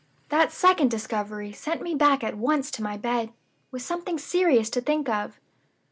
[0.29, 3.31] "That second discovery sent me back at once to my bed
[3.69, 5.39] with something serious to think of.